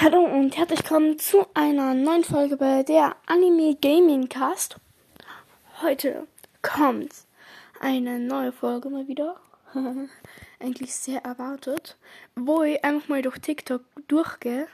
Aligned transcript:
Hallo 0.00 0.20
und 0.20 0.56
herzlich 0.56 0.78
willkommen 0.78 1.18
zu 1.18 1.44
einer 1.54 1.92
neuen 1.92 2.22
Folge 2.22 2.56
bei 2.56 2.84
der 2.84 3.16
Anime 3.26 3.74
Gaming 3.82 4.28
Cast. 4.28 4.76
Heute 5.82 6.28
kommt 6.62 7.10
eine 7.80 8.20
neue 8.20 8.52
Folge 8.52 8.90
mal 8.90 9.08
wieder. 9.08 9.40
Eigentlich 10.60 10.94
sehr 10.94 11.24
erwartet, 11.24 11.96
wo 12.36 12.62
ich 12.62 12.84
einfach 12.84 13.08
mal 13.08 13.22
durch 13.22 13.40
TikTok 13.40 13.82
durchgehe 14.06 14.68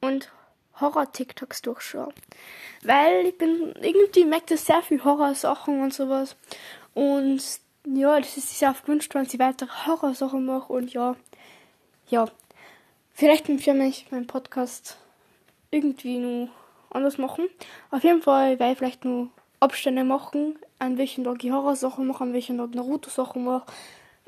und 0.00 0.32
Horror-TikToks 0.80 1.60
durchschaue. 1.60 2.14
Weil 2.82 3.26
ich 3.26 3.36
bin, 3.36 3.74
irgendwie 3.82 4.24
merkt 4.24 4.50
es 4.50 4.64
sehr 4.64 4.80
viel 4.80 5.04
Horrorsachen 5.04 5.82
und 5.82 5.92
sowas. 5.92 6.36
Und 6.94 7.42
ja, 7.84 8.18
das 8.18 8.38
ist 8.38 8.58
sehr 8.58 8.70
oft 8.70 8.86
gewünscht, 8.86 9.14
wenn 9.14 9.26
sie 9.26 9.38
weitere 9.38 9.68
Horrorsachen 9.86 10.46
mache 10.46 10.72
und 10.72 10.90
ja, 10.94 11.16
ja, 12.08 12.28
vielleicht 13.20 13.50
möchte 13.50 13.70
ich 13.72 14.10
meinen 14.10 14.26
Podcast 14.26 14.96
irgendwie 15.70 16.16
nur 16.16 16.48
anders 16.88 17.18
machen. 17.18 17.50
Auf 17.90 18.02
jeden 18.02 18.22
Fall 18.22 18.58
werde 18.58 18.72
ich 18.72 18.78
vielleicht 18.78 19.04
nur 19.04 19.28
Abstände 19.60 20.04
machen, 20.04 20.58
an 20.78 20.96
welchen 20.96 21.24
Tag 21.24 21.44
ich 21.44 21.52
Horror-Sachen 21.52 22.06
mache, 22.06 22.24
an 22.24 22.32
welchen 22.32 22.56
Tag 22.56 22.74
Naruto-Sachen 22.74 23.44
mache. 23.44 23.66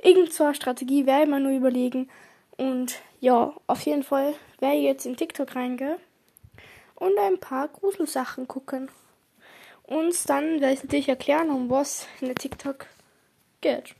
Eine 0.04 0.54
Strategie 0.54 1.06
werde 1.06 1.22
ich 1.22 1.30
mir 1.30 1.40
nur 1.40 1.52
überlegen. 1.52 2.10
Und 2.58 2.96
ja, 3.20 3.54
auf 3.66 3.80
jeden 3.80 4.02
Fall 4.02 4.34
werde 4.60 4.76
ich 4.76 4.84
jetzt 4.84 5.06
in 5.06 5.16
TikTok 5.16 5.56
reingehen 5.56 5.96
und 6.96 7.18
ein 7.18 7.40
paar 7.40 7.68
Gruselsachen 7.68 8.46
gucken. 8.46 8.90
Und 9.84 10.28
dann 10.28 10.60
werde 10.60 10.74
ich 10.74 10.82
natürlich 10.82 11.08
erklären, 11.08 11.48
um 11.48 11.70
was 11.70 12.06
in 12.20 12.26
der 12.26 12.36
TikTok 12.36 12.84
geht. 13.62 13.94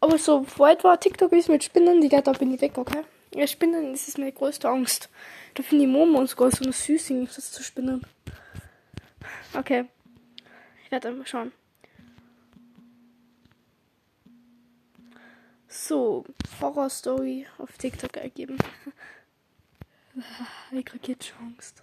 Aber 0.00 0.18
so 0.18 0.44
weit 0.58 0.84
war 0.84 1.00
TikTok 1.00 1.32
ist 1.32 1.48
mit 1.48 1.64
Spinnen, 1.64 2.02
die 2.02 2.10
da 2.10 2.20
bin 2.20 2.52
ich 2.52 2.60
weg, 2.60 2.76
okay? 2.76 3.04
Ja, 3.34 3.46
Spinnen, 3.46 3.92
das 3.92 4.08
ist 4.08 4.18
meine 4.18 4.32
größte 4.32 4.68
Angst. 4.68 5.08
Da 5.54 5.62
finde 5.62 5.84
ich 5.84 5.90
Momos 5.90 6.36
gar 6.36 6.50
so 6.50 6.70
süß, 6.70 7.12
das 7.36 7.52
zu 7.52 7.62
spinnen. 7.62 8.04
Okay. 9.54 9.86
Ich 10.84 10.90
werde 10.90 11.12
mal 11.12 11.26
schauen. 11.26 11.52
So, 15.68 16.24
Horror 16.60 16.90
Story 16.90 17.46
auf 17.58 17.78
TikTok 17.78 18.16
ergeben. 18.16 18.58
ich 20.72 20.84
krieg 20.84 21.06
jetzt 21.06 21.32
Angst. 21.40 21.82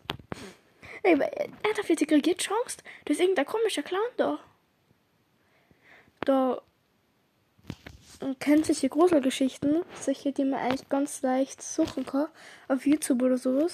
Ey, 1.04 1.18
er 1.18 1.70
hat 1.70 1.80
auf 1.80 1.88
jetzt 1.88 2.06
krieg 2.06 2.38
Chance. 2.38 2.78
Da 3.06 3.14
ist 3.14 3.22
irgendein 3.22 3.46
komischer 3.46 3.84
Clown 3.84 4.10
da. 4.18 4.40
Da 6.22 6.62
kennt 8.40 8.66
sich 8.66 8.80
die 8.80 8.90
Gruselgeschichten, 8.90 9.84
solche, 10.00 10.32
die 10.32 10.46
man 10.46 10.60
eigentlich 10.60 10.90
ganz 10.90 11.22
leicht 11.22 11.62
suchen 11.62 12.06
kann, 12.06 12.28
auf 12.68 12.86
YouTube 12.86 13.22
oder 13.22 13.38
sowas. 13.38 13.74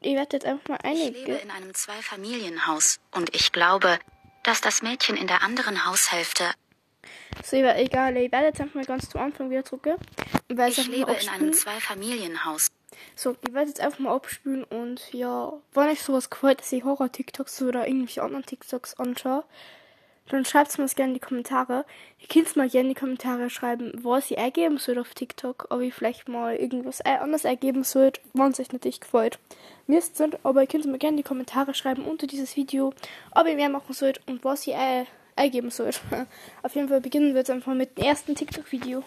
Ich 0.00 0.14
werde 0.14 0.36
jetzt 0.36 0.46
einfach 0.46 0.68
mal 0.68 0.78
einige. 0.82 1.18
Ich 1.18 1.26
lebe 1.26 1.38
in 1.38 1.50
einem 1.50 1.74
Zweifamilienhaus 1.74 3.00
und 3.12 3.34
ich 3.34 3.52
glaube, 3.52 3.98
dass 4.44 4.60
das 4.60 4.82
Mädchen 4.82 5.16
in 5.16 5.26
der 5.26 5.42
anderen 5.42 5.86
Haushälfte. 5.86 6.44
So, 7.44 7.56
egal, 7.56 8.16
ich 8.16 8.32
werde 8.32 8.46
jetzt 8.46 8.60
einfach 8.60 8.76
mal 8.76 8.84
ganz 8.84 9.08
zum 9.08 9.20
Anfang 9.20 9.50
wieder 9.50 9.64
zurück. 9.64 9.88
Ich 10.48 10.86
lebe 10.86 11.12
in 11.12 11.28
einem 11.28 11.52
Zweifamilienhaus. 11.52 12.68
So, 13.14 13.36
ich 13.42 13.52
werde 13.52 13.68
jetzt 13.68 13.80
einfach 13.80 13.98
mal 13.98 14.14
abspielen 14.14 14.64
und 14.64 15.12
ja, 15.12 15.52
wenn 15.74 15.88
euch 15.88 16.02
sowas 16.02 16.30
gefällt, 16.30 16.60
dass 16.60 16.72
ich 16.72 16.84
Horror-TikToks 16.84 17.62
oder 17.62 17.86
irgendwelche 17.86 18.22
anderen 18.22 18.46
TikToks 18.46 18.94
anschaue, 18.98 19.44
dann 20.28 20.44
schreibt 20.44 20.76
mir 20.76 20.84
das 20.84 20.96
gerne 20.96 21.10
in 21.12 21.14
die 21.14 21.26
Kommentare. 21.26 21.84
Ihr 22.18 22.28
könnt 22.28 22.56
mal 22.56 22.68
gerne 22.68 22.88
in 22.88 22.94
die 22.94 23.00
Kommentare 23.00 23.50
schreiben, 23.50 23.92
was 24.02 24.30
ihr 24.30 24.38
ergeben 24.38 24.78
sollt 24.78 24.98
auf 24.98 25.14
TikTok, 25.14 25.66
ob 25.70 25.80
ihr 25.80 25.92
vielleicht 25.92 26.28
mal 26.28 26.56
irgendwas 26.56 27.00
anderes 27.00 27.44
ergeben 27.44 27.84
sollt, 27.84 28.20
wenn 28.32 28.50
es 28.50 28.60
euch 28.60 28.72
natürlich 28.72 29.00
gefällt. 29.00 29.38
Mir 29.86 29.98
ist 29.98 30.18
es 30.18 30.28
aber 30.42 30.62
ihr 30.62 30.66
könnt 30.66 30.86
mir 30.86 30.98
gerne 30.98 31.14
in 31.14 31.22
die 31.22 31.28
Kommentare 31.28 31.74
schreiben 31.74 32.04
unter 32.04 32.26
dieses 32.26 32.56
Video, 32.56 32.92
ob 33.34 33.46
ihr 33.46 33.54
mehr 33.54 33.68
machen 33.68 33.92
sollt 33.92 34.20
und 34.26 34.42
was 34.44 34.66
ihr 34.66 34.74
äh, 34.74 35.04
ergeben 35.36 35.70
sollt. 35.70 36.00
auf 36.62 36.74
jeden 36.74 36.88
Fall 36.88 37.00
beginnen 37.00 37.34
wir 37.34 37.40
jetzt 37.40 37.50
einfach 37.50 37.74
mit 37.74 37.96
dem 37.96 38.04
ersten 38.04 38.34
TikTok-Video. 38.34 39.04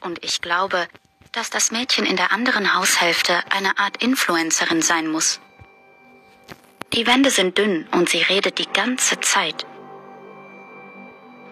Und 0.00 0.24
ich 0.24 0.40
glaube, 0.40 0.88
dass 1.32 1.50
das 1.50 1.70
Mädchen 1.70 2.06
in 2.06 2.16
der 2.16 2.32
anderen 2.32 2.74
Haushälfte 2.74 3.34
eine 3.50 3.78
Art 3.78 4.02
Influencerin 4.02 4.80
sein 4.80 5.08
muss. 5.08 5.40
Die 6.94 7.06
Wände 7.06 7.30
sind 7.30 7.58
dünn 7.58 7.86
und 7.92 8.08
sie 8.08 8.22
redet 8.22 8.58
die 8.58 8.72
ganze 8.72 9.20
Zeit. 9.20 9.66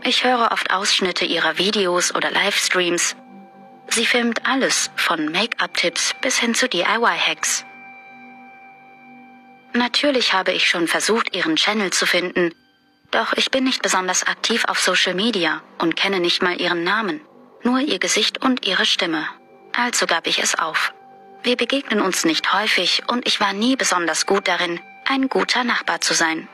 Ich 0.06 0.22
höre 0.22 0.52
oft 0.52 0.70
Ausschnitte 0.70 1.24
ihrer 1.24 1.56
Videos 1.56 2.14
oder 2.14 2.30
Livestreams. 2.30 3.16
Sie 3.88 4.04
filmt 4.04 4.46
alles 4.46 4.90
von 4.96 5.32
Make-up-Tipps 5.32 6.14
bis 6.20 6.38
hin 6.38 6.54
zu 6.54 6.68
DIY-Hacks. 6.68 7.64
Natürlich 9.72 10.34
habe 10.34 10.52
ich 10.52 10.68
schon 10.68 10.88
versucht, 10.88 11.34
ihren 11.34 11.56
Channel 11.56 11.90
zu 11.90 12.04
finden, 12.04 12.54
doch 13.12 13.32
ich 13.32 13.50
bin 13.50 13.64
nicht 13.64 13.80
besonders 13.80 14.26
aktiv 14.26 14.66
auf 14.66 14.78
Social 14.78 15.14
Media 15.14 15.62
und 15.78 15.96
kenne 15.96 16.20
nicht 16.20 16.42
mal 16.42 16.60
ihren 16.60 16.84
Namen, 16.84 17.22
nur 17.62 17.78
ihr 17.78 17.98
Gesicht 17.98 18.44
und 18.44 18.66
ihre 18.66 18.84
Stimme. 18.84 19.26
Also 19.72 20.06
gab 20.06 20.26
ich 20.26 20.38
es 20.42 20.54
auf. 20.58 20.92
Wir 21.42 21.56
begegnen 21.56 22.02
uns 22.02 22.26
nicht 22.26 22.52
häufig 22.52 23.04
und 23.06 23.26
ich 23.26 23.40
war 23.40 23.54
nie 23.54 23.76
besonders 23.76 24.26
gut 24.26 24.48
darin, 24.48 24.80
ein 25.06 25.30
guter 25.30 25.64
Nachbar 25.64 26.02
zu 26.02 26.12
sein. 26.12 26.46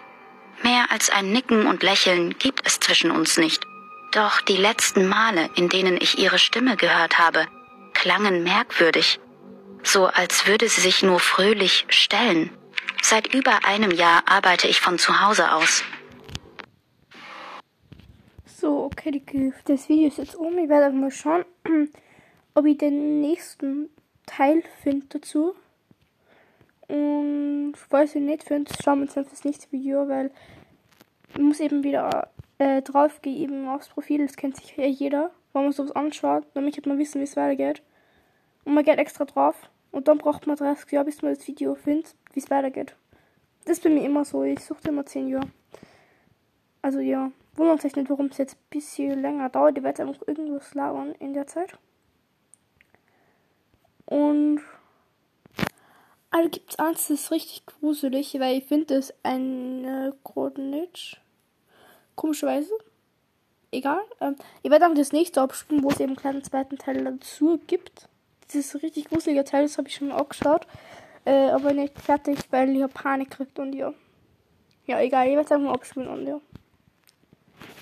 Mehr 0.63 0.91
als 0.91 1.09
ein 1.11 1.33
Nicken 1.33 1.67
und 1.67 1.83
Lächeln 1.83 2.39
gibt 2.39 2.67
es 2.67 2.81
zwischen 2.81 3.11
uns 3.11 3.39
nicht. 3.39 3.65
Doch 4.13 4.41
die 4.41 4.57
letzten 4.57 5.07
Male, 5.09 5.49
in 5.55 5.69
denen 5.69 5.97
ich 5.97 6.19
ihre 6.19 6.39
Stimme 6.39 6.77
gehört 6.77 7.19
habe, 7.19 7.47
klangen 7.95 8.43
merkwürdig, 8.43 9.21
so 9.83 10.07
als 10.07 10.47
würde 10.47 10.69
sie 10.69 10.81
sich 10.81 11.03
nur 11.03 11.21
fröhlich 11.21 11.87
stellen. 11.89 12.51
Seit 13.03 13.33
über 13.33 13.65
einem 13.65 13.91
Jahr 13.91 14.23
arbeite 14.27 14.69
ich 14.69 14.81
von 14.81 14.99
zu 14.99 15.21
Hause 15.21 15.53
aus. 15.53 15.83
So, 18.45 18.85
okay, 18.85 19.23
das 19.65 19.89
Video 19.89 20.09
ist 20.09 20.19
jetzt 20.19 20.37
um. 20.37 20.59
Ich 20.59 20.69
werde 20.69 20.95
mal 20.95 21.11
schauen, 21.11 21.47
ob 22.55 22.67
ich 22.67 22.77
den 22.77 23.21
nächsten 23.21 23.89
Teil 24.27 24.63
finde 24.83 25.07
dazu. 25.09 25.55
Und 26.91 27.75
falls 27.77 28.15
ihr 28.17 28.21
nicht 28.21 28.43
findet, 28.43 28.77
schauen 28.83 28.99
wir 28.99 29.03
uns 29.03 29.17
einfach 29.17 29.31
das 29.31 29.45
nächste 29.45 29.71
Video, 29.71 30.09
weil 30.09 30.31
man 31.35 31.45
muss 31.45 31.61
eben 31.61 31.85
wieder 31.85 32.31
äh, 32.59 32.83
drauf 32.83 33.23
gehen, 33.23 33.37
eben 33.37 33.69
aufs 33.69 33.89
Profil, 33.89 34.27
das 34.27 34.37
kennt 34.37 34.57
sich 34.57 34.77
ja 34.77 34.87
jeder, 34.87 35.31
wenn 35.53 35.63
man 35.63 35.73
sowas 35.73 35.93
anschaut, 35.93 36.45
damit 36.55 36.85
man 36.87 36.99
wissen, 36.99 37.21
wie 37.21 37.25
es 37.25 37.37
weitergeht. 37.37 37.83
Und 38.65 38.75
man 38.75 38.85
geht 38.85 38.99
extra 38.99 39.25
drauf 39.25 39.55
und 39.93 40.09
dann 40.09 40.19
braucht 40.19 40.49
man 40.49 40.57
30 40.57 40.91
Jahre, 40.91 41.05
bis 41.05 41.23
man 41.23 41.33
das 41.35 41.47
Video 41.47 41.77
findet, 41.77 42.15
wie 42.33 42.41
es 42.41 42.51
weitergeht. 42.51 42.97
Das 43.65 43.79
ist 43.79 43.85
bei 43.85 43.91
mir 43.91 44.05
immer 44.05 44.25
so, 44.25 44.43
ich 44.43 44.65
suche 44.65 44.89
immer 44.89 45.07
10 45.07 45.29
Jahre. 45.29 45.49
Also 46.83 46.99
ja, 46.99 47.31
wundert 47.55 47.83
sich 47.83 47.95
nicht, 47.95 48.11
warum 48.11 48.27
es 48.27 48.39
jetzt 48.39 48.57
ein 48.57 48.71
bisschen 48.71 49.23
länger 49.23 49.49
dauert, 49.49 49.79
ich 49.79 49.85
werde 49.85 50.03
einfach 50.03 50.27
irgendwas 50.27 50.75
labern 50.75 51.15
in 51.21 51.35
der 51.35 51.47
Zeit. 51.47 51.79
Und 54.07 54.61
also 56.31 56.49
gibt 56.49 56.71
es 56.71 56.79
eins, 56.79 57.09
das 57.09 57.21
ist 57.21 57.31
richtig 57.31 57.67
gruselig, 57.67 58.35
weil 58.39 58.59
ich 58.59 58.65
finde 58.65 58.95
es 58.95 59.13
eine 59.23 60.17
Grodnitsch. 60.25 61.17
Komischerweise. 62.15 62.73
Egal. 63.73 64.01
Ähm, 64.21 64.37
ich 64.63 64.71
werde 64.71 64.85
dann 64.85 64.95
das 64.95 65.13
nächste 65.13 65.41
abspielen, 65.41 65.83
wo 65.83 65.91
es 65.91 66.01
eben 66.01 66.11
einen 66.11 66.17
kleinen 66.17 66.45
zweiten 66.45 66.79
Teil 66.79 67.05
dazu 67.05 67.61
gibt. 67.67 68.09
Das 68.47 68.55
ist 68.57 68.75
ein 68.75 68.81
richtig 68.81 69.09
gruseliger 69.09 69.45
Teil, 69.45 69.63
das 69.63 69.79
habe 69.79 69.89
ich 69.89 69.95
schon 69.95 70.09
mal 70.09 70.21
angeschaut. 70.21 70.67
Äh, 71.25 71.51
aber 71.51 71.73
nicht 71.73 72.01
fertig, 72.01 72.39
weil 72.51 72.77
ich 72.77 72.95
Panik 72.95 73.31
kriegt 73.31 73.59
und 73.59 73.73
ja. 73.73 73.93
Ja, 74.87 75.01
egal, 75.01 75.29
ich 75.29 75.35
werde 75.35 75.45
es 75.45 75.53
einfach 75.53 75.67
mal 75.67 75.75
abspielen 75.75 76.09
und 76.09 76.27
ja. 76.27 76.41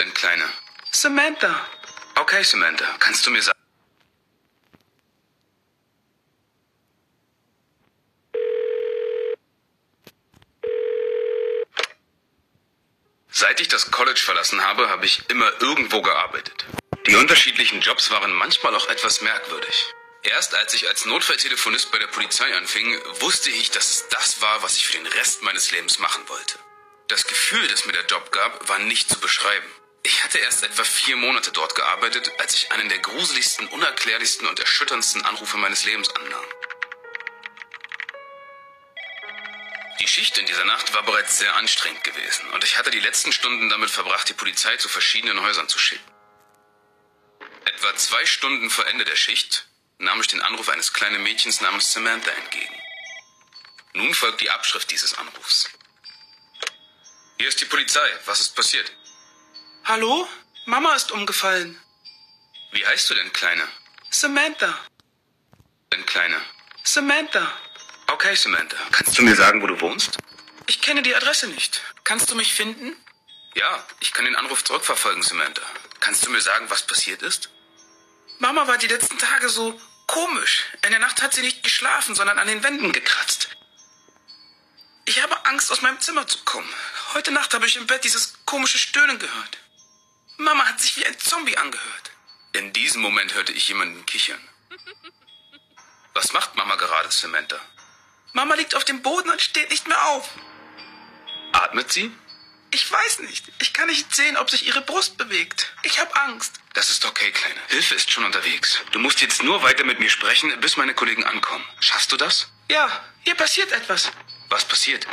Ein 0.00 0.14
kleiner. 0.14 0.44
Samantha. 0.90 1.54
Okay, 2.20 2.42
Samantha, 2.42 2.84
kannst 2.98 3.26
du 3.26 3.30
mir 3.30 3.40
sagen. 3.40 3.58
Seit 13.40 13.60
ich 13.60 13.68
das 13.68 13.92
College 13.92 14.18
verlassen 14.18 14.64
habe, 14.64 14.88
habe 14.88 15.06
ich 15.06 15.22
immer 15.28 15.48
irgendwo 15.60 16.02
gearbeitet. 16.02 16.66
Die 17.06 17.14
unterschiedlichen 17.14 17.80
Jobs 17.80 18.10
waren 18.10 18.32
manchmal 18.32 18.74
auch 18.74 18.88
etwas 18.88 19.20
merkwürdig. 19.20 19.94
Erst 20.24 20.56
als 20.56 20.74
ich 20.74 20.88
als 20.88 21.04
Notfalltelefonist 21.04 21.92
bei 21.92 22.00
der 22.00 22.08
Polizei 22.08 22.52
anfing, 22.56 23.00
wusste 23.20 23.50
ich, 23.50 23.70
dass 23.70 23.92
es 23.92 24.08
das 24.08 24.42
war, 24.42 24.64
was 24.64 24.74
ich 24.74 24.88
für 24.88 24.94
den 24.94 25.06
Rest 25.06 25.44
meines 25.44 25.70
Lebens 25.70 26.00
machen 26.00 26.28
wollte. 26.28 26.58
Das 27.06 27.28
Gefühl, 27.28 27.64
das 27.68 27.86
mir 27.86 27.92
der 27.92 28.06
Job 28.06 28.32
gab, 28.32 28.68
war 28.68 28.80
nicht 28.80 29.08
zu 29.08 29.20
beschreiben. 29.20 29.70
Ich 30.02 30.24
hatte 30.24 30.38
erst 30.38 30.64
etwa 30.64 30.82
vier 30.82 31.14
Monate 31.14 31.52
dort 31.52 31.76
gearbeitet, 31.76 32.32
als 32.38 32.56
ich 32.56 32.72
einen 32.72 32.88
der 32.88 32.98
gruseligsten, 32.98 33.68
unerklärlichsten 33.68 34.48
und 34.48 34.58
erschütterndsten 34.58 35.24
Anrufe 35.24 35.58
meines 35.58 35.84
Lebens 35.84 36.10
annahm. 36.10 36.44
Die 40.08 40.14
Schicht 40.14 40.38
in 40.38 40.46
dieser 40.46 40.64
Nacht 40.64 40.94
war 40.94 41.02
bereits 41.02 41.36
sehr 41.36 41.54
anstrengend 41.56 42.02
gewesen 42.02 42.48
und 42.52 42.64
ich 42.64 42.78
hatte 42.78 42.90
die 42.90 42.98
letzten 42.98 43.30
Stunden 43.30 43.68
damit 43.68 43.90
verbracht, 43.90 44.26
die 44.26 44.32
Polizei 44.32 44.74
zu 44.78 44.88
verschiedenen 44.88 45.42
Häusern 45.42 45.68
zu 45.68 45.78
schicken. 45.78 46.10
Etwa 47.66 47.94
zwei 47.94 48.24
Stunden 48.24 48.70
vor 48.70 48.86
Ende 48.86 49.04
der 49.04 49.16
Schicht 49.16 49.68
nahm 49.98 50.18
ich 50.18 50.28
den 50.28 50.40
Anruf 50.40 50.70
eines 50.70 50.94
kleinen 50.94 51.22
Mädchens 51.22 51.60
namens 51.60 51.92
Samantha 51.92 52.30
entgegen. 52.30 52.74
Nun 53.92 54.14
folgt 54.14 54.40
die 54.40 54.48
Abschrift 54.48 54.90
dieses 54.90 55.12
Anrufs. 55.12 55.68
Hier 57.36 57.50
ist 57.50 57.60
die 57.60 57.66
Polizei. 57.66 58.08
Was 58.24 58.40
ist 58.40 58.56
passiert? 58.56 58.90
Hallo? 59.84 60.26
Mama 60.64 60.94
ist 60.94 61.12
umgefallen. 61.12 61.78
Wie 62.72 62.86
heißt 62.86 63.10
du 63.10 63.14
denn, 63.14 63.30
Kleine? 63.34 63.68
Samantha. 64.08 64.74
Denn 65.92 66.06
Kleine. 66.06 66.40
Samantha. 66.82 67.52
Okay, 68.18 68.34
Samantha. 68.34 68.76
Kannst 68.90 69.16
du 69.16 69.22
mir 69.22 69.36
sagen, 69.36 69.62
wo 69.62 69.68
du 69.68 69.80
wohnst? 69.80 70.18
Ich 70.66 70.80
kenne 70.80 71.02
die 71.02 71.14
Adresse 71.14 71.46
nicht. 71.46 71.80
Kannst 72.02 72.28
du 72.28 72.34
mich 72.34 72.52
finden? 72.52 72.96
Ja, 73.54 73.86
ich 74.00 74.12
kann 74.12 74.24
den 74.24 74.34
Anruf 74.34 74.64
zurückverfolgen, 74.64 75.22
Samantha. 75.22 75.62
Kannst 76.00 76.26
du 76.26 76.30
mir 76.30 76.40
sagen, 76.40 76.68
was 76.68 76.84
passiert 76.84 77.22
ist? 77.22 77.48
Mama 78.40 78.66
war 78.66 78.76
die 78.76 78.88
letzten 78.88 79.18
Tage 79.18 79.48
so 79.48 79.80
komisch. 80.08 80.64
In 80.84 80.90
der 80.90 80.98
Nacht 80.98 81.22
hat 81.22 81.32
sie 81.32 81.42
nicht 81.42 81.62
geschlafen, 81.62 82.16
sondern 82.16 82.40
an 82.40 82.48
den 82.48 82.64
Wänden 82.64 82.92
gekratzt. 82.92 83.50
Ich 85.04 85.22
habe 85.22 85.46
Angst, 85.46 85.70
aus 85.70 85.82
meinem 85.82 86.00
Zimmer 86.00 86.26
zu 86.26 86.38
kommen. 86.44 86.68
Heute 87.14 87.30
Nacht 87.30 87.54
habe 87.54 87.66
ich 87.66 87.76
im 87.76 87.86
Bett 87.86 88.02
dieses 88.02 88.34
komische 88.46 88.78
Stöhnen 88.78 89.20
gehört. 89.20 89.58
Mama 90.38 90.64
hat 90.66 90.80
sich 90.80 90.96
wie 90.96 91.06
ein 91.06 91.18
Zombie 91.20 91.56
angehört. 91.56 92.10
In 92.52 92.72
diesem 92.72 93.00
Moment 93.00 93.34
hörte 93.34 93.52
ich 93.52 93.68
jemanden 93.68 94.04
kichern. 94.06 94.40
Was 96.14 96.32
macht 96.32 96.56
Mama 96.56 96.74
gerade, 96.74 97.12
Samantha? 97.12 97.60
Mama 98.32 98.54
liegt 98.54 98.74
auf 98.74 98.84
dem 98.84 99.02
Boden 99.02 99.30
und 99.30 99.40
steht 99.40 99.70
nicht 99.70 99.88
mehr 99.88 100.06
auf. 100.08 100.30
Atmet 101.52 101.92
sie? 101.92 102.12
Ich 102.70 102.90
weiß 102.90 103.20
nicht. 103.20 103.50
Ich 103.60 103.72
kann 103.72 103.88
nicht 103.88 104.14
sehen, 104.14 104.36
ob 104.36 104.50
sich 104.50 104.66
ihre 104.66 104.82
Brust 104.82 105.16
bewegt. 105.16 105.72
Ich 105.82 105.98
habe 105.98 106.14
Angst. 106.20 106.60
Das 106.74 106.90
ist 106.90 107.04
okay, 107.06 107.30
Kleine. 107.32 107.60
Hilfe 107.68 107.94
ist 107.94 108.12
schon 108.12 108.24
unterwegs. 108.24 108.80
Du 108.92 108.98
musst 108.98 109.22
jetzt 109.22 109.42
nur 109.42 109.62
weiter 109.62 109.84
mit 109.84 110.00
mir 110.00 110.10
sprechen, 110.10 110.52
bis 110.60 110.76
meine 110.76 110.94
Kollegen 110.94 111.24
ankommen. 111.24 111.64
Schaffst 111.80 112.12
du 112.12 112.16
das? 112.16 112.48
Ja, 112.70 113.04
hier 113.24 113.34
passiert 113.34 113.72
etwas. 113.72 114.12
Was 114.50 114.66
passiert? 114.66 115.06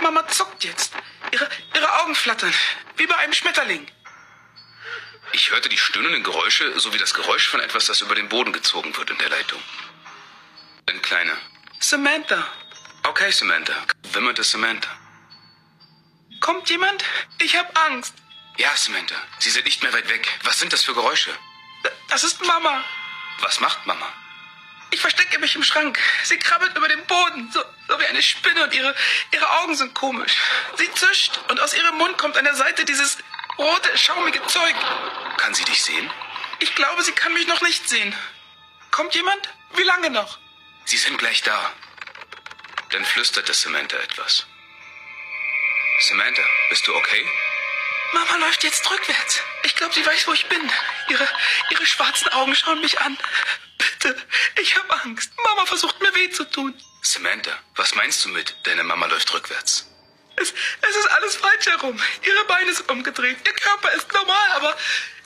Mama 0.00 0.26
zuckt 0.28 0.64
jetzt. 0.64 0.92
Ihre, 1.32 1.48
ihre 1.74 2.00
Augen 2.00 2.14
flattern, 2.14 2.54
wie 2.96 3.06
bei 3.06 3.16
einem 3.16 3.32
Schmetterling. 3.32 3.86
Ich 5.32 5.50
hörte 5.50 5.68
die 5.68 5.78
stöhnenden 5.78 6.22
Geräusche 6.22 6.78
sowie 6.80 6.98
das 6.98 7.12
Geräusch 7.12 7.48
von 7.48 7.60
etwas, 7.60 7.86
das 7.86 8.00
über 8.00 8.14
den 8.14 8.28
Boden 8.28 8.52
gezogen 8.52 8.96
wird 8.96 9.10
in 9.10 9.18
der 9.18 9.28
Leitung. 9.28 9.60
Denn 10.88 11.02
Kleine. 11.02 11.36
Samantha. 11.80 12.44
Okay, 13.04 13.30
Samantha. 13.30 13.74
Wimmerte 14.12 14.42
Samantha. 14.42 14.90
Kommt 16.40 16.68
jemand? 16.68 17.04
Ich 17.38 17.56
hab 17.56 17.78
Angst. 17.86 18.14
Ja, 18.56 18.74
Samantha. 18.76 19.14
Sie 19.38 19.50
sind 19.50 19.66
nicht 19.66 19.82
mehr 19.82 19.92
weit 19.92 20.08
weg. 20.08 20.26
Was 20.44 20.58
sind 20.58 20.72
das 20.72 20.82
für 20.82 20.94
Geräusche? 20.94 21.30
Das 22.08 22.24
ist 22.24 22.44
Mama. 22.44 22.84
Was 23.40 23.60
macht 23.60 23.86
Mama? 23.86 24.06
Ich 24.90 25.00
verstecke 25.00 25.38
mich 25.38 25.54
im 25.54 25.62
Schrank. 25.62 25.98
Sie 26.24 26.38
krabbelt 26.38 26.76
über 26.76 26.88
den 26.88 27.04
Boden, 27.06 27.50
so, 27.52 27.62
so 27.88 28.00
wie 28.00 28.06
eine 28.06 28.22
Spinne 28.22 28.64
und 28.64 28.74
ihre, 28.74 28.94
ihre 29.32 29.50
Augen 29.60 29.76
sind 29.76 29.94
komisch. 29.94 30.36
Sie 30.76 30.90
zischt 30.92 31.38
und 31.48 31.60
aus 31.60 31.74
ihrem 31.74 31.98
Mund 31.98 32.16
kommt 32.18 32.36
an 32.36 32.44
der 32.44 32.54
Seite 32.54 32.84
dieses 32.84 33.18
rote, 33.58 33.98
schaumige 33.98 34.44
Zeug. 34.46 34.74
Kann 35.36 35.54
sie 35.54 35.64
dich 35.64 35.82
sehen? 35.82 36.10
Ich 36.60 36.74
glaube, 36.74 37.02
sie 37.02 37.12
kann 37.12 37.32
mich 37.34 37.46
noch 37.46 37.60
nicht 37.62 37.88
sehen. 37.88 38.14
Kommt 38.90 39.14
jemand? 39.14 39.48
Wie 39.74 39.82
lange 39.82 40.10
noch? 40.10 40.38
Sie 40.86 40.96
sind 40.96 41.18
gleich 41.18 41.42
da. 41.42 41.72
Dann 42.90 43.04
flüsterte 43.04 43.52
Samantha 43.52 43.96
etwas. 43.98 44.46
Samantha, 46.00 46.42
bist 46.68 46.86
du 46.86 46.94
okay? 46.94 47.28
Mama 48.12 48.36
läuft 48.36 48.62
jetzt 48.62 48.88
rückwärts. 48.88 49.42
Ich 49.64 49.74
glaube, 49.74 49.92
sie 49.94 50.06
weiß, 50.06 50.28
wo 50.28 50.32
ich 50.32 50.46
bin. 50.46 50.70
Ihre, 51.08 51.28
ihre 51.70 51.86
schwarzen 51.86 52.28
Augen 52.28 52.54
schauen 52.54 52.80
mich 52.80 53.00
an. 53.00 53.18
Bitte, 53.78 54.16
ich 54.60 54.76
habe 54.76 55.02
Angst. 55.02 55.32
Mama 55.42 55.66
versucht 55.66 56.00
mir 56.00 56.14
weh 56.14 56.30
zu 56.30 56.44
tun. 56.44 56.72
Samantha, 57.02 57.58
was 57.74 57.96
meinst 57.96 58.24
du 58.24 58.28
mit, 58.28 58.56
deine 58.62 58.84
Mama 58.84 59.06
läuft 59.06 59.34
rückwärts? 59.34 59.90
Es, 60.36 60.54
es 60.82 60.96
ist 60.96 61.10
alles 61.10 61.34
falsch 61.34 61.66
herum. 61.66 62.00
Ihre 62.22 62.44
Beine 62.44 62.72
sind 62.72 62.88
umgedreht. 62.88 63.38
Ihr 63.44 63.54
Körper 63.54 63.92
ist 63.92 64.12
normal, 64.12 64.52
aber 64.52 64.76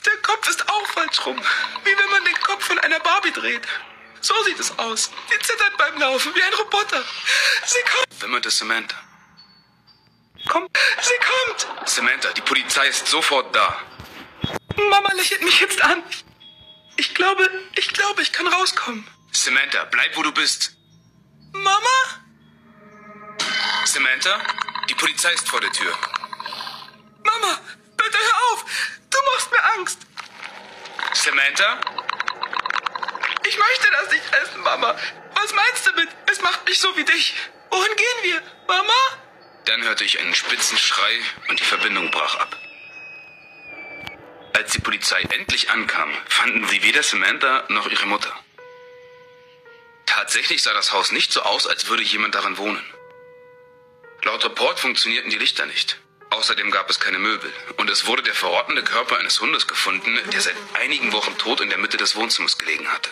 der 0.07 0.17
Kopf 0.17 0.49
ist 0.49 0.67
auch 0.67 0.87
falsch 0.87 1.23
rum. 1.23 1.39
Wie 1.83 1.97
wenn 1.97 2.09
man 2.09 2.25
den 2.25 2.39
Kopf 2.41 2.65
von 2.65 2.79
einer 2.79 2.99
Barbie 2.99 3.31
dreht. 3.31 3.67
So 4.21 4.33
sieht 4.43 4.59
es 4.59 4.77
aus. 4.77 5.09
Sie 5.29 5.39
zittert 5.39 5.77
beim 5.77 5.97
Laufen 5.99 6.33
wie 6.35 6.43
ein 6.43 6.53
Roboter. 6.53 7.03
Sie 7.65 7.79
kommt. 7.91 8.21
Wimmerte 8.21 8.51
Samantha. 8.51 8.97
Kommt. 10.47 10.77
Sie 11.01 11.13
kommt. 11.17 11.89
Samantha, 11.89 12.31
die 12.33 12.41
Polizei 12.41 12.87
ist 12.87 13.07
sofort 13.07 13.55
da. 13.55 13.81
Mama 14.89 15.11
lächelt 15.13 15.43
mich 15.43 15.59
jetzt 15.59 15.81
an. 15.83 16.03
Ich 16.97 17.15
glaube, 17.15 17.49
ich 17.75 17.93
glaube, 17.93 18.21
ich 18.21 18.31
kann 18.31 18.47
rauskommen. 18.47 19.07
Samantha, 19.31 19.85
bleib 19.85 20.15
wo 20.15 20.23
du 20.23 20.31
bist. 20.31 20.75
Mama? 21.51 21.89
Samantha, 23.85 24.39
die 24.89 24.95
Polizei 24.95 25.33
ist 25.33 25.49
vor 25.49 25.61
der 25.61 25.71
Tür. 25.71 25.97
Mama, 27.23 27.59
bitte 27.97 28.17
hör 28.17 28.53
auf. 28.53 28.65
Du 29.09 29.17
machst 29.33 29.51
mir 29.51 29.63
Angst. 29.77 29.99
Samantha? 31.13 31.79
Ich 33.47 33.57
möchte 33.57 33.90
das 34.11 34.41
essen, 34.41 34.61
Mama. 34.61 34.95
Was 35.35 35.53
meinst 35.53 35.87
du 35.87 35.91
mit, 35.93 36.09
es 36.31 36.41
macht 36.41 36.67
mich 36.67 36.79
so 36.79 36.95
wie 36.97 37.03
dich? 37.03 37.35
Wohin 37.69 37.95
gehen 37.95 38.23
wir? 38.23 38.41
Mama? 38.67 38.93
Dann 39.65 39.83
hörte 39.83 40.03
ich 40.03 40.19
einen 40.19 40.35
spitzen 40.35 40.77
Schrei 40.77 41.19
und 41.49 41.59
die 41.59 41.63
Verbindung 41.63 42.11
brach 42.11 42.35
ab. 42.35 42.57
Als 44.53 44.73
die 44.73 44.81
Polizei 44.81 45.21
endlich 45.21 45.69
ankam, 45.69 46.11
fanden 46.27 46.67
sie 46.67 46.83
weder 46.83 47.03
Samantha 47.03 47.63
noch 47.69 47.89
ihre 47.89 48.05
Mutter. 48.05 48.33
Tatsächlich 50.05 50.61
sah 50.61 50.73
das 50.73 50.91
Haus 50.91 51.11
nicht 51.11 51.31
so 51.31 51.41
aus, 51.41 51.67
als 51.67 51.87
würde 51.87 52.03
jemand 52.03 52.35
darin 52.35 52.57
wohnen. 52.57 52.83
Laut 54.23 54.43
Report 54.43 54.79
funktionierten 54.79 55.31
die 55.31 55.37
Lichter 55.37 55.65
nicht. 55.65 55.97
Außerdem 56.31 56.69
gab 56.71 56.89
es 56.89 56.99
keine 56.99 57.19
Möbel 57.19 57.51
und 57.77 57.89
es 57.89 58.05
wurde 58.05 58.23
der 58.23 58.33
verrottende 58.33 58.83
Körper 58.83 59.17
eines 59.17 59.39
Hundes 59.41 59.67
gefunden, 59.67 60.19
der 60.31 60.41
seit 60.41 60.55
einigen 60.73 61.11
Wochen 61.11 61.37
tot 61.37 61.61
in 61.61 61.69
der 61.69 61.77
Mitte 61.77 61.97
des 61.97 62.15
Wohnzimmers 62.15 62.57
gelegen 62.57 62.91
hatte. 62.91 63.09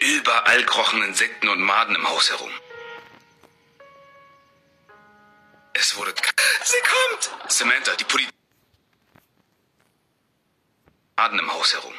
Überall 0.00 0.64
krochen 0.64 1.02
Insekten 1.02 1.48
und 1.48 1.60
Maden 1.60 1.94
im 1.94 2.08
Haus 2.08 2.30
herum. 2.30 2.50
Es 5.74 5.94
wurde... 5.96 6.14
Sie 6.64 6.76
kommt! 6.80 7.52
Samantha, 7.52 7.94
die 7.96 8.04
Polizei... 8.04 8.32
Maden 11.16 11.38
im 11.38 11.52
Haus 11.52 11.74
herum. 11.74 11.94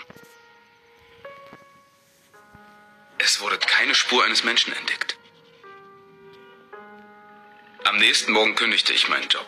Es 3.20 3.40
wurde 3.40 3.60
keine 3.60 3.94
Spur 3.94 4.24
eines 4.26 4.44
Menschen 4.44 4.74
entdeckt. 4.74 5.16
Am 7.84 7.98
nächsten 7.98 8.32
Morgen 8.32 8.56
kündigte 8.56 8.94
ich 8.94 9.10
meinen 9.10 9.30
Job. 9.30 9.48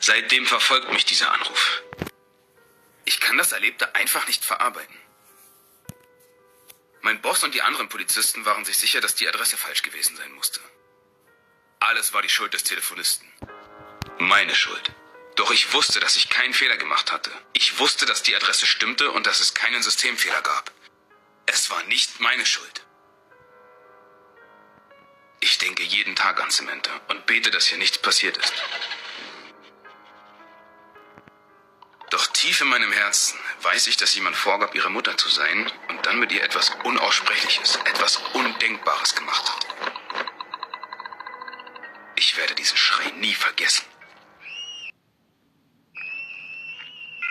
Seitdem 0.00 0.44
verfolgt 0.44 0.92
mich 0.92 1.06
dieser 1.06 1.32
Anruf. 1.32 1.82
Ich 3.06 3.20
kann 3.20 3.38
das 3.38 3.52
Erlebte 3.52 3.94
einfach 3.94 4.26
nicht 4.26 4.44
verarbeiten. 4.44 4.96
Mein 7.02 7.20
Boss 7.20 7.42
und 7.42 7.52
die 7.52 7.62
anderen 7.62 7.88
Polizisten 7.88 8.44
waren 8.44 8.64
sich 8.64 8.78
sicher, 8.78 9.00
dass 9.00 9.16
die 9.16 9.28
Adresse 9.28 9.56
falsch 9.56 9.82
gewesen 9.82 10.16
sein 10.16 10.32
musste. 10.32 10.60
Alles 11.80 12.12
war 12.12 12.22
die 12.22 12.28
Schuld 12.28 12.54
des 12.54 12.62
Telefonisten. 12.62 13.26
Meine 14.18 14.54
Schuld. 14.54 14.92
Doch 15.34 15.50
ich 15.50 15.72
wusste, 15.72 15.98
dass 15.98 16.14
ich 16.14 16.28
keinen 16.28 16.54
Fehler 16.54 16.76
gemacht 16.76 17.10
hatte. 17.10 17.32
Ich 17.54 17.78
wusste, 17.80 18.06
dass 18.06 18.22
die 18.22 18.36
Adresse 18.36 18.66
stimmte 18.66 19.10
und 19.10 19.26
dass 19.26 19.40
es 19.40 19.52
keinen 19.52 19.82
Systemfehler 19.82 20.42
gab. 20.42 20.70
Es 21.46 21.70
war 21.70 21.82
nicht 21.84 22.20
meine 22.20 22.46
Schuld. 22.46 22.86
Ich 25.40 25.58
denke 25.58 25.82
jeden 25.82 26.14
Tag 26.14 26.40
an 26.40 26.52
Samantha 26.52 27.00
und 27.08 27.26
bete, 27.26 27.50
dass 27.50 27.66
hier 27.66 27.78
nichts 27.78 27.98
passiert 27.98 28.36
ist. 28.36 28.54
Doch 32.12 32.26
tief 32.26 32.60
in 32.60 32.68
meinem 32.68 32.92
Herzen 32.92 33.38
weiß 33.62 33.86
ich, 33.86 33.96
dass 33.96 34.14
jemand 34.14 34.36
vorgab, 34.36 34.74
ihre 34.74 34.90
Mutter 34.90 35.16
zu 35.16 35.30
sein 35.30 35.66
und 35.88 36.04
dann 36.04 36.20
mit 36.20 36.30
ihr 36.30 36.42
etwas 36.42 36.70
Unaussprechliches, 36.84 37.76
etwas 37.86 38.20
Undenkbares 38.34 39.14
gemacht 39.14 39.50
hat. 39.50 39.66
Ich 42.16 42.36
werde 42.36 42.54
diesen 42.54 42.76
Schrei 42.76 43.10
nie 43.12 43.32
vergessen. 43.32 43.86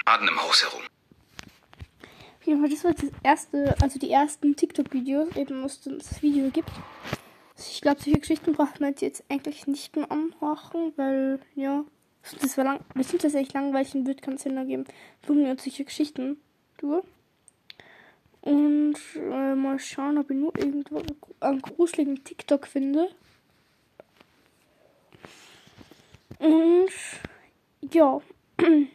Aden 0.06 0.28
im 0.28 0.42
Haus 0.42 0.64
herum. 0.64 0.82
Auf 2.40 2.48
jeden 2.48 2.68
das 2.68 2.84
war 2.84 2.94
das 2.94 3.12
erste, 3.22 3.76
also 3.84 4.00
die 4.00 4.10
ersten 4.10 4.56
TikTok-Videos, 4.56 5.36
eben 5.36 5.64
was 5.64 5.86
es 5.86 6.10
das 6.10 6.22
Video 6.24 6.50
gibt. 6.50 6.72
Ich 7.56 7.82
glaube, 7.82 8.02
solche 8.02 8.20
Geschichten 8.20 8.54
braucht 8.54 8.80
man 8.80 8.96
jetzt 9.00 9.24
eigentlich 9.30 9.68
nicht 9.68 9.96
mehr 9.96 10.12
anmachen, 10.12 10.94
weil, 10.98 11.40
ja, 11.54 11.86
das 12.40 12.58
war 12.58 12.64
lang, 12.66 12.80
bestimmt 12.94 13.24
das 13.24 13.34
echt 13.34 13.54
langweilig 13.54 13.96
und 13.96 14.06
wird 14.06 14.22
keinen 14.22 14.38
Sinn 14.38 14.58
ergeben. 14.58 14.86
Blumen 15.22 15.50
und 15.50 15.62
solche 15.62 15.86
Geschichten. 15.86 16.38
Du? 16.78 17.04
Und 18.42 18.96
äh, 19.16 19.56
mal 19.56 19.80
schauen, 19.80 20.18
ob 20.18 20.30
ich 20.32 20.38
nur 20.38 20.58
irgendwo 20.58 21.02
einen 21.40 21.62
gruseligen 21.62 22.24
TikTok 22.24 22.68
finde. 22.68 23.10
Und 26.40 26.90
ja. 27.92 28.22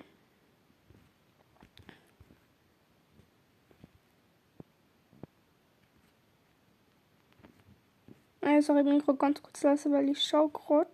Äh, 8.46 8.62
sorry, 8.62 8.78
ich 8.78 8.86
bin 8.86 9.00
gerade 9.00 9.18
ganz 9.18 9.42
kurz 9.42 9.60
leise, 9.64 9.90
weil 9.90 10.08
ich 10.08 10.22
schaue 10.22 10.50
gerade 10.50 10.88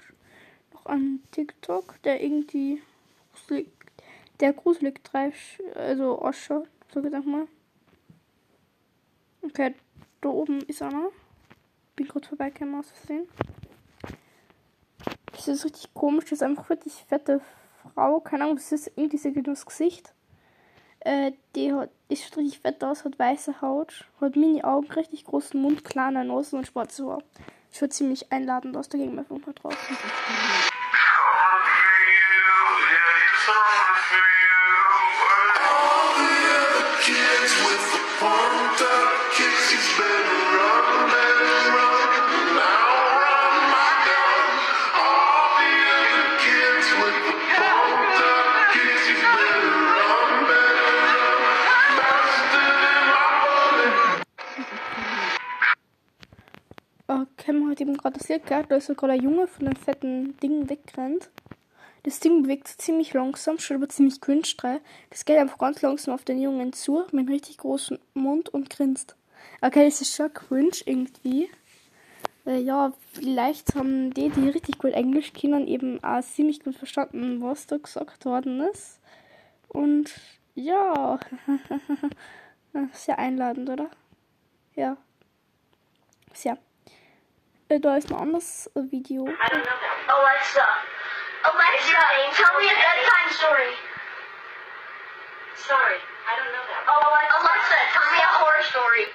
noch 0.83 0.91
an 0.91 1.21
TikTok, 1.31 2.01
der 2.03 2.23
irgendwie 2.23 2.83
gruselig, 3.33 3.69
der 4.41 4.53
gruselig 4.53 5.03
treibst, 5.05 5.61
also 5.75 6.19
ausschaut, 6.21 6.69
so 6.93 7.03
gesagt 7.03 7.27
mal. 7.27 7.47
Okay, 9.43 9.75
da 10.21 10.29
oben 10.29 10.61
ist 10.62 10.83
einer. 10.83 11.09
Bin 11.97 12.09
kurz 12.09 12.27
vorbeigekommen 12.29 12.79
aus 12.79 12.91
Versehen. 12.91 13.29
Das 15.33 15.49
ist 15.49 15.65
richtig 15.65 15.93
komisch, 15.95 16.25
das 16.25 16.33
ist 16.33 16.43
einfach 16.43 16.69
wirklich 16.69 16.95
fette 16.95 17.41
Frau, 17.95 18.21
keine 18.21 18.45
Ahnung, 18.45 18.57
was 18.57 18.71
ist 18.71 18.93
irgendwie 18.97 19.19
sie 19.19 19.33
geht 19.33 19.49
ins 19.49 19.67
Gesicht. 19.67 20.15
Äh, 21.01 21.33
die 21.57 21.73
hat, 21.73 21.91
ist 22.09 22.37
richtig 22.37 22.61
fett 22.61 22.85
aus, 22.85 23.05
hat 23.05 23.19
weiße 23.19 23.61
Haut, 23.61 24.05
hat 24.21 24.37
Mini-Augen, 24.37 24.91
richtig 24.93 25.25
großen 25.25 25.61
Mund, 25.61 25.85
kleine 25.85 26.25
Nase 26.25 26.57
und 26.57 26.67
schwarze 26.67 27.05
Haare. 27.07 27.25
Schaut 27.75 27.93
ziemlich 27.95 28.31
einladend 28.31 28.76
aus, 28.76 28.91
ging 28.99 29.14
mir 29.14 29.21
einfach 29.21 29.38
mal 29.38 29.55
drauf. 29.55 29.75
Eben 58.31 58.45
gerade 58.45 58.69
da 58.69 58.76
ist 58.76 58.87
so 58.87 58.95
gerade 58.95 59.14
ein 59.14 59.23
Junge 59.23 59.47
von 59.47 59.66
dem 59.66 59.76
fetten 59.76 60.37
Ding 60.38 60.69
wegrennt. 60.69 61.31
Das 62.04 62.19
Ding 62.19 62.42
bewegt 62.42 62.66
sich 62.66 62.78
ziemlich 62.78 63.12
langsam, 63.12 63.59
schaut 63.59 63.76
aber 63.76 63.88
ziemlich 63.88 64.21
cringe. 64.21 64.42
Das 65.11 65.25
geht 65.25 65.38
einfach 65.38 65.59
ganz 65.59 65.83
langsam 65.83 66.14
auf 66.14 66.25
den 66.25 66.40
Jungen 66.40 66.73
zu, 66.73 67.04
mit 67.12 67.21
einem 67.21 67.28
richtig 67.28 67.59
großen 67.59 67.99
Mund 68.14 68.49
und 68.49 68.71
grinst. 68.71 69.14
Okay, 69.61 69.85
das 69.85 70.00
ist 70.00 70.16
schon 70.16 70.33
cringe 70.35 70.76
irgendwie. 70.85 71.49
Äh, 72.45 72.61
ja, 72.61 72.92
vielleicht 73.12 73.76
haben 73.76 74.12
die, 74.14 74.31
die 74.31 74.49
richtig 74.49 74.78
gut 74.78 74.92
Englisch 74.92 75.33
kennen, 75.33 75.69
eben 75.69 76.02
auch 76.02 76.23
ziemlich 76.23 76.64
gut 76.64 76.75
verstanden, 76.75 77.40
was 77.40 77.69
da 77.69 77.76
gesagt 77.76 78.25
worden 78.25 78.61
ist. 78.61 78.99
Und 79.69 80.12
ja, 80.54 81.21
sehr 82.92 83.19
einladend, 83.19 83.71
oder? 83.71 83.90
Ja. 84.75 84.97
Sehr. 86.35 86.59
Äh, 87.73 87.81
da 87.81 87.97
ist 87.97 88.11
ein 88.12 88.19
anderes 88.19 88.71
äh, 88.75 88.83
Video. 88.91 89.25
I 89.25 89.31
don't 89.31 89.33
know 89.33 89.64
that. 89.64 90.05
Alexa. 90.09 90.67
Alexa, 91.43 92.00
tell 92.37 92.52
me 92.61 92.69
a 92.69 92.76
bedtime 92.76 93.31
story. 93.31 93.73
Sorry, 95.57 95.97
I 95.97 96.33
don't 96.37 96.52
know 96.52 96.64
that. 96.69 96.85
Oh, 96.87 97.00
Alexa, 97.09 97.38
Alexa 97.41 97.76
tell 97.95 98.09
me 98.12 98.21
a 98.21 98.31
horror 98.38 98.62
story. 98.62 99.07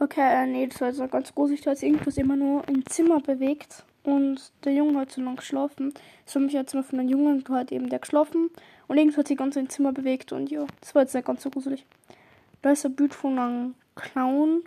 Okay, 0.00 0.44
äh, 0.44 0.46
nee, 0.46 0.66
das 0.66 0.80
war 0.80 0.88
jetzt 0.88 0.98
noch 0.98 1.10
ganz 1.10 1.34
gruselig. 1.34 1.60
Da 1.60 1.72
ist 1.72 1.82
irgendwas 1.82 2.16
immer 2.16 2.36
nur 2.36 2.66
im 2.68 2.86
Zimmer 2.86 3.20
bewegt. 3.20 3.84
Und 4.02 4.50
der 4.64 4.72
Junge 4.72 4.98
hat 5.00 5.12
so 5.12 5.20
lange 5.20 5.36
geschlafen. 5.36 5.92
Das 6.24 6.34
war 6.34 6.42
mich 6.42 6.54
jetzt 6.54 6.74
mal 6.74 6.82
von 6.82 6.98
einem 6.98 7.08
Jungen, 7.10 7.44
hat 7.50 7.70
eben 7.70 7.90
der 7.90 7.98
geschlafen. 7.98 8.50
Und 8.88 8.96
irgendwas 8.96 9.18
hat 9.18 9.28
sich 9.28 9.36
ganz 9.36 9.56
im 9.56 9.68
Zimmer 9.68 9.92
bewegt. 9.92 10.32
Und 10.32 10.50
ja, 10.50 10.64
das 10.80 10.94
war 10.94 11.02
jetzt 11.02 11.14
nicht 11.14 11.26
ganz 11.26 11.42
so 11.42 11.50
gruselig. 11.50 11.84
Da 12.62 12.70
ist 12.70 12.86
ein 12.86 12.96
Bild 12.96 13.14
von 13.14 13.38
einem 13.38 13.74
Clown. 13.94 14.64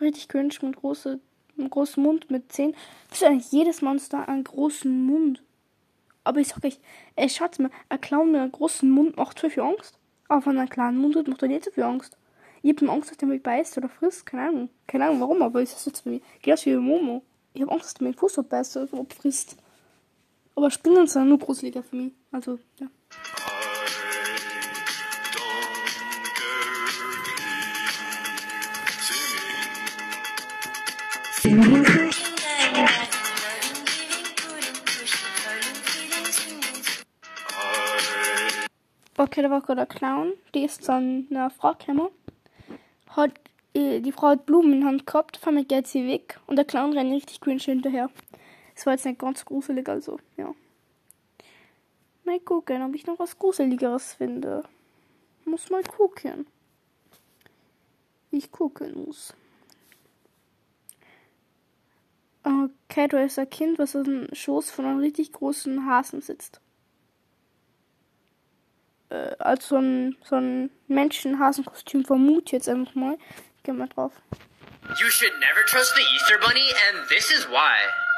Richtig 0.00 0.28
cringe 0.28 0.54
mit 0.62 0.76
große, 0.76 1.20
einem 1.56 1.70
großen 1.70 2.02
Mund 2.02 2.30
mit 2.30 2.52
Zähnen. 2.52 2.74
Das 3.08 3.22
ist 3.22 3.26
eigentlich 3.26 3.52
jedes 3.52 3.82
Monster 3.82 4.28
einen 4.28 4.44
großen 4.44 5.06
Mund. 5.06 5.42
Aber 6.24 6.40
ich 6.40 6.48
sag 6.48 6.64
euch, 6.64 6.78
ey, 7.14 7.28
schaut 7.28 7.58
mal, 7.58 7.70
ein 7.88 8.00
Clown 8.00 8.32
mit 8.32 8.40
einem 8.40 8.52
großen 8.52 8.90
Mund 8.90 9.16
macht 9.16 9.40
voll 9.40 9.50
viel 9.50 9.62
Angst. 9.62 9.98
Aber 10.28 10.42
von 10.42 10.58
einem 10.58 10.68
kleinen 10.68 10.98
Mund 10.98 11.16
hat, 11.16 11.28
macht 11.28 11.42
er 11.42 11.48
nicht 11.48 11.64
so 11.64 11.70
viel 11.70 11.84
Angst. 11.84 12.16
Ich 12.62 12.74
hab 12.74 12.88
Angst, 12.88 13.10
dass 13.10 13.18
der 13.18 13.28
mich 13.28 13.42
beißt 13.42 13.78
oder 13.78 13.88
frisst. 13.88 14.26
Keine 14.26 14.48
Ahnung. 14.48 14.68
Keine 14.86 15.06
Ahnung 15.06 15.20
warum, 15.20 15.40
aber 15.42 15.60
das 15.60 15.84
jetzt 15.84 16.04
bei 16.04 16.10
mir. 16.10 16.20
Geht 16.42 16.54
das 16.54 16.66
wie 16.66 16.74
Momo. 16.74 17.22
Ich 17.54 17.62
hab 17.62 17.70
Angst, 17.70 17.84
dass 17.86 17.94
der 17.94 18.08
den 18.08 18.18
Fuß 18.18 18.40
abbeißt 18.40 18.76
oder 18.76 19.06
frisst. 19.08 19.56
Aber 20.56 20.70
Spinnen 20.70 21.06
sind 21.06 21.28
nur 21.28 21.38
gruseliger 21.38 21.82
für 21.82 21.96
mich. 21.96 22.12
Also, 22.32 22.58
ja. 22.80 22.88
Gerade 39.36 39.82
ein 39.82 39.88
Clown. 39.88 40.32
Die 40.54 40.64
ist 40.64 40.82
zu 40.82 40.94
einer 40.94 41.50
Frau 41.50 41.74
gekommen. 41.74 42.08
Hat, 43.10 43.32
äh, 43.74 44.00
die 44.00 44.10
Frau 44.10 44.28
hat 44.28 44.46
Blumen 44.46 44.72
in 44.72 44.80
der 44.80 44.88
Hand 44.88 45.06
gehabt, 45.06 45.36
auf 45.36 45.46
einmal 45.46 45.64
geht 45.64 45.86
sie 45.86 46.08
weg 46.08 46.40
und 46.46 46.56
der 46.56 46.64
Clown 46.64 46.94
rennt 46.94 47.12
richtig 47.12 47.42
cringe 47.42 47.60
hinterher. 47.60 48.08
Das 48.74 48.86
war 48.86 48.94
jetzt 48.94 49.04
nicht 49.04 49.18
ganz 49.18 49.44
gruselig, 49.44 49.86
also, 49.90 50.18
ja. 50.38 50.54
Mal 52.24 52.40
gucken, 52.40 52.82
ob 52.82 52.94
ich 52.94 53.06
noch 53.06 53.18
was 53.18 53.38
Gruseligeres 53.38 54.14
finde. 54.14 54.62
Muss 55.44 55.68
mal 55.68 55.82
gucken. 55.82 56.46
Ich 58.30 58.50
gucken 58.50 59.04
muss. 59.04 59.34
Okay, 62.42 63.06
da 63.08 63.20
ist 63.20 63.38
ein 63.38 63.50
Kind, 63.50 63.78
was 63.78 63.94
auf 63.96 64.04
dem 64.04 64.28
Schoß 64.32 64.70
von 64.70 64.86
einem 64.86 65.00
richtig 65.00 65.32
großen 65.32 65.84
Hasen 65.84 66.22
sitzt. 66.22 66.62
Äh, 69.10 69.36
als 69.38 69.68
so 69.68 69.76
ein, 69.76 70.16
so 70.24 70.36
ein 70.36 70.70
Menschenhasenkostüm 70.88 72.04
vermute 72.04 72.56
jetzt 72.56 72.68
einfach 72.68 72.94
mal. 72.94 73.18
Gehen 73.62 73.78
wir 73.78 73.86
drauf. 73.86 74.12
You 74.98 75.10
should 75.10 75.32
never 75.40 75.66
trust 75.66 75.94
the 75.94 76.02
Easter 76.14 76.38
Bunny, 76.38 76.66
and 76.88 77.08
this 77.08 77.30
is 77.30 77.46
why. 77.50 77.74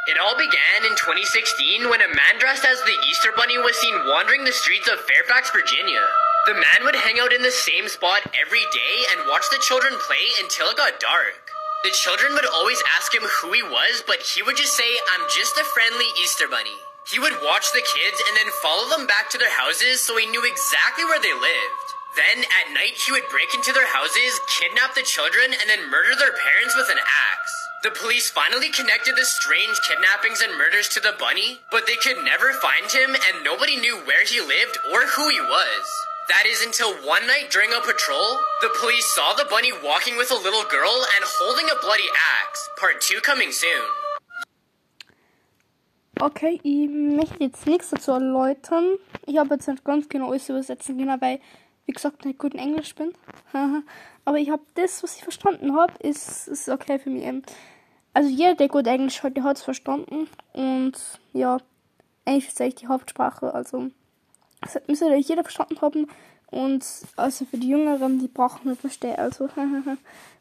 It 0.08 0.18
all 0.18 0.36
began 0.36 0.84
in 0.88 0.96
2016 0.96 1.88
when 1.88 2.00
a 2.00 2.08
man 2.08 2.40
dressed 2.40 2.64
as 2.64 2.80
the 2.84 2.96
Easter 3.08 3.32
Bunny 3.36 3.58
was 3.58 3.76
seen 3.76 3.94
wandering 4.08 4.44
the 4.44 4.52
streets 4.52 4.88
of 4.88 5.00
Fairfax, 5.00 5.50
Virginia. 5.50 6.00
The 6.46 6.54
man 6.54 6.84
would 6.84 6.96
hang 6.96 7.20
out 7.20 7.32
in 7.32 7.42
the 7.42 7.52
same 7.52 7.88
spot 7.88 8.24
every 8.40 8.64
day 8.72 8.94
and 9.12 9.28
watch 9.28 9.44
the 9.50 9.60
children 9.60 9.92
play 10.08 10.32
until 10.40 10.68
it 10.72 10.80
got 10.80 11.00
dark. 11.00 11.52
The 11.84 11.92
children 11.92 12.32
would 12.32 12.48
always 12.48 12.82
ask 12.96 13.12
him 13.12 13.22
who 13.22 13.52
he 13.52 13.62
was, 13.62 14.02
but 14.06 14.24
he 14.24 14.42
would 14.42 14.56
just 14.56 14.76
say, 14.76 14.88
I'm 15.12 15.28
just 15.28 15.60
a 15.60 15.64
friendly 15.64 16.08
Easter 16.24 16.48
Bunny. 16.48 16.76
He 17.08 17.18
would 17.18 17.40
watch 17.40 17.72
the 17.72 17.80
kids 17.80 18.20
and 18.28 18.36
then 18.36 18.60
follow 18.60 18.84
them 18.92 19.06
back 19.06 19.30
to 19.30 19.38
their 19.38 19.52
houses 19.56 20.04
so 20.04 20.16
he 20.20 20.28
knew 20.28 20.44
exactly 20.44 21.04
where 21.08 21.20
they 21.20 21.32
lived. 21.32 21.88
Then, 22.16 22.44
at 22.44 22.74
night, 22.76 23.00
he 23.00 23.12
would 23.12 23.24
break 23.32 23.54
into 23.54 23.72
their 23.72 23.88
houses, 23.88 24.40
kidnap 24.60 24.92
the 24.94 25.06
children, 25.08 25.56
and 25.56 25.70
then 25.70 25.88
murder 25.88 26.12
their 26.20 26.36
parents 26.36 26.76
with 26.76 26.90
an 26.92 27.00
axe. 27.00 27.54
The 27.82 27.96
police 27.96 28.28
finally 28.28 28.68
connected 28.68 29.16
the 29.16 29.24
strange 29.24 29.80
kidnappings 29.88 30.42
and 30.42 30.58
murders 30.58 30.88
to 30.90 31.00
the 31.00 31.16
bunny, 31.16 31.60
but 31.70 31.86
they 31.86 31.96
could 31.96 32.24
never 32.24 32.52
find 32.60 32.90
him 32.90 33.14
and 33.14 33.44
nobody 33.44 33.80
knew 33.80 34.04
where 34.04 34.24
he 34.24 34.40
lived 34.44 34.76
or 34.92 35.06
who 35.06 35.30
he 35.30 35.40
was. 35.40 35.84
That 36.28 36.44
is 36.44 36.60
until 36.60 36.92
one 37.06 37.26
night 37.26 37.48
during 37.48 37.72
a 37.72 37.80
patrol, 37.80 38.36
the 38.60 38.74
police 38.80 39.06
saw 39.14 39.32
the 39.32 39.48
bunny 39.48 39.72
walking 39.72 40.18
with 40.18 40.30
a 40.30 40.42
little 40.42 40.64
girl 40.68 40.92
and 41.16 41.24
holding 41.24 41.70
a 41.70 41.80
bloody 41.80 42.10
axe. 42.44 42.68
Part 42.76 43.00
2 43.00 43.20
coming 43.22 43.52
soon. 43.52 43.88
Okay, 46.20 46.58
ich 46.64 46.88
möchte 46.88 47.44
jetzt 47.44 47.64
nichts 47.66 47.90
dazu 47.90 48.10
erläutern. 48.10 48.96
Ich 49.26 49.38
habe 49.38 49.54
jetzt 49.54 49.68
nicht 49.68 49.84
ganz 49.84 50.08
genau 50.08 50.30
alles 50.30 50.48
übersetzen 50.48 50.98
können, 50.98 51.20
weil, 51.20 51.40
wie 51.86 51.92
gesagt, 51.92 52.24
nicht 52.24 52.40
gut 52.40 52.54
in 52.54 52.60
Englisch 52.60 52.94
bin. 52.96 53.12
Aber 54.24 54.36
ich 54.38 54.50
habe 54.50 54.62
das, 54.74 55.02
was 55.04 55.16
ich 55.16 55.22
verstanden 55.22 55.76
habe, 55.76 55.92
ist, 56.00 56.48
ist 56.48 56.68
okay 56.68 56.98
für 56.98 57.10
mich. 57.10 57.24
Also 58.14 58.30
jeder, 58.30 58.56
der 58.56 58.66
gut 58.66 58.88
Englisch 58.88 59.22
hat, 59.22 59.36
der 59.36 59.44
hat 59.44 59.58
es 59.58 59.62
verstanden. 59.62 60.28
Und 60.54 60.94
ja, 61.32 61.58
Englisch 62.24 62.48
ist 62.48 62.60
eigentlich 62.60 62.74
die 62.76 62.88
Hauptsprache. 62.88 63.54
Also 63.54 63.90
das 64.62 64.82
müsste 64.88 65.06
eigentlich 65.06 65.28
jeder 65.28 65.44
verstanden 65.44 65.80
haben. 65.80 66.08
Und 66.50 66.84
also 67.14 67.44
für 67.44 67.58
die 67.58 67.68
Jüngeren, 67.68 68.18
die 68.18 68.26
brauchen 68.26 68.70
nicht 68.70 68.80
verstehen. 68.80 69.16
Also, 69.16 69.48
wenn 69.54 69.98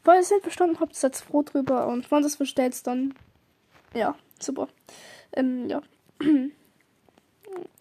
ihr 0.07 0.19
es 0.19 0.31
nicht 0.31 0.41
verstanden 0.41 0.79
habt, 0.79 0.95
seid 0.95 1.15
froh 1.17 1.43
drüber. 1.43 1.87
Und 1.87 2.09
wenn 2.09 2.23
ihr 2.23 2.27
es 2.27 2.35
versteht, 2.35 2.87
dann 2.87 3.13
ja, 3.93 4.15
super. 4.39 4.67
Ähm, 5.33 5.69
ja. 5.69 5.81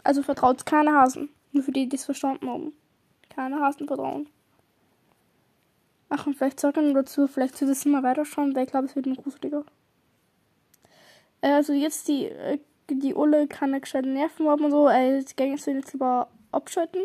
Also 0.05 0.23
vertraut 0.23 0.67
keine 0.67 0.93
Hasen. 0.93 1.29
Nur 1.53 1.63
für 1.65 1.73
die, 1.73 1.89
die 1.89 1.97
es 1.97 2.05
verstanden 2.05 2.49
haben. 2.49 2.73
Keine 3.29 3.61
Hasen 3.61 3.87
vertrauen. 3.87 4.29
Ach, 6.09 6.27
und 6.27 6.35
vielleicht 6.37 6.61
sagen 6.61 6.87
wir 6.89 6.95
dazu, 6.95 7.27
vielleicht 7.27 7.57
zu 7.57 7.67
das 7.67 7.85
mal 7.85 8.03
weiterschauen, 8.03 8.55
weil 8.55 8.65
ich 8.65 8.71
glaube, 8.71 8.87
es 8.87 8.95
wird 8.97 9.07
ein 9.07 9.17
gruseliger. 9.17 9.65
Äh, 11.41 11.53
Also 11.53 11.73
jetzt 11.73 12.09
die, 12.09 12.27
äh, 12.27 12.59
die 12.89 13.15
Ulle 13.15 13.49
kann 13.49 13.73
nicht 13.73 13.83
gescheite 13.83 14.09
Nerven 14.09 14.49
haben 14.49 14.65
und 14.65 14.71
so, 14.71 14.89
äh, 14.89 15.23
die 15.25 15.35
Gänge 15.37 15.59
sollen 15.59 15.79
jetzt 15.79 15.93
lieber 15.93 16.29
abschalten. 16.53 17.03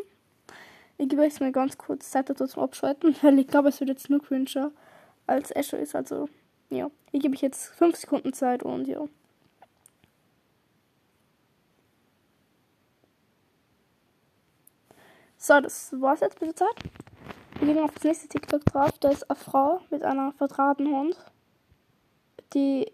Ich 0.97 1.09
gebe 1.09 1.23
euch 1.23 1.39
mal 1.39 1.51
ganz 1.51 1.77
kurz 1.77 2.11
Zeit 2.11 2.29
dazu 2.29 2.45
zum 2.45 2.63
Abschalten, 2.63 3.15
weil 3.23 3.39
ich 3.39 3.47
glaube, 3.47 3.69
es 3.69 3.79
wird 3.79 3.89
jetzt 3.89 4.09
nur 4.09 4.21
cringer. 4.21 4.71
als 5.27 5.55
Asher 5.55 5.79
ist. 5.79 5.95
Also, 5.95 6.29
ja. 6.69 6.91
Hier 7.11 7.19
gebe 7.19 7.35
ich 7.35 7.41
jetzt 7.41 7.67
5 7.75 7.95
Sekunden 7.95 8.33
Zeit 8.33 8.63
und 8.63 8.87
ja. 8.87 9.05
So, 15.43 15.59
das 15.59 15.99
war's 15.99 16.19
jetzt 16.19 16.39
mit 16.39 16.51
der 16.51 16.55
Zeit. 16.55 16.75
Wir 17.59 17.73
gehen 17.73 17.83
auf 17.83 17.95
das 17.95 18.03
nächste 18.03 18.27
TikTok 18.27 18.63
drauf. 18.63 18.91
Da 18.99 19.09
ist 19.09 19.27
eine 19.27 19.35
Frau 19.35 19.81
mit 19.89 20.03
einer 20.03 20.33
vertrauten 20.33 20.85
Hund, 20.95 21.17
die 22.53 22.91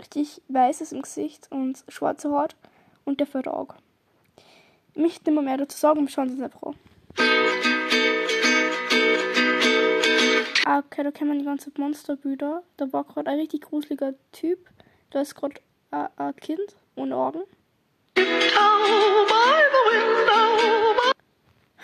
richtig 0.00 0.40
weiß 0.48 0.80
ist 0.80 0.94
im 0.94 1.02
Gesicht 1.02 1.52
und 1.52 1.84
schwarze 1.88 2.30
Haut 2.30 2.56
und 3.04 3.20
der 3.20 3.26
fährt 3.26 3.46
auch. 3.46 3.74
Ich 4.94 5.02
möchte 5.02 5.30
nicht 5.30 5.42
mehr 5.42 5.58
dazu 5.58 5.76
sagen, 5.76 6.00
wir 6.00 6.08
schauen 6.08 6.30
uns 6.30 6.40
einfach 6.40 6.62
an. 6.62 6.76
Ah, 10.64 10.78
okay, 10.78 11.02
da 11.02 11.10
kennen 11.10 11.32
wir 11.32 11.38
die 11.40 11.44
ganzen 11.44 11.74
Monsterbilder. 11.76 12.62
Da 12.78 12.90
war 12.94 13.04
gerade 13.04 13.30
ein 13.30 13.38
richtig 13.38 13.64
gruseliger 13.64 14.14
Typ. 14.32 14.66
Da 15.10 15.20
ist 15.20 15.34
gerade 15.34 15.60
ein, 15.90 16.36
Kind 16.36 16.74
ohne 16.96 17.14
Augen. 17.16 17.42
Und 18.16 18.26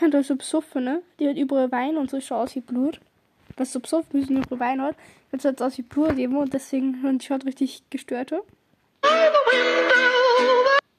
da 0.11 0.19
ist 0.19 0.29
so 0.29 0.37
besoffen, 0.37 0.85
ne? 0.85 1.03
Die 1.19 1.29
hat 1.29 1.37
überall 1.37 1.71
Wein 1.73 1.97
und 1.97 2.11
so 2.11 2.21
schaut 2.21 2.49
aus 2.49 2.55
wie 2.55 2.61
Blut. 2.61 3.01
Weil 3.57 3.67
so 3.67 3.81
besoffen 3.81 4.21
ist 4.21 4.31
und 4.31 4.47
überall 4.47 4.61
Wein 4.61 4.83
hat. 4.83 4.97
Jetzt 5.33 5.45
hat 5.45 5.57
es 5.57 5.63
aus 5.63 5.79
wie 5.79 5.83
Blut 5.83 6.17
eben 6.19 6.37
und 6.37 6.55
deswegen 6.55 7.05
und 7.05 7.23
schaut 7.23 7.45
richtig 7.45 7.83
gestört. 7.91 8.33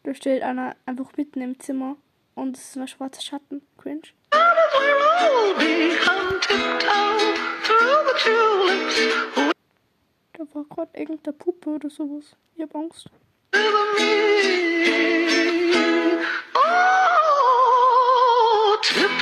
Da 0.03 0.13
steht 0.13 0.43
einer 0.43 0.75
einfach 0.85 1.15
mitten 1.17 1.41
im 1.41 1.59
Zimmer 1.59 1.95
und 2.35 2.57
es 2.57 2.69
ist 2.69 2.77
ein 2.77 2.87
schwarzer 2.87 3.21
Schatten. 3.21 3.61
Cringe. 3.77 4.01
Da 10.33 10.45
war 10.53 10.63
gerade 10.65 10.97
irgendeine 10.97 11.33
Puppe 11.33 11.69
oder 11.71 11.89
sowas. 11.89 12.35
Ich 12.55 12.63
hab 12.63 12.75
Angst. 12.75 13.09
Fall 18.81 19.19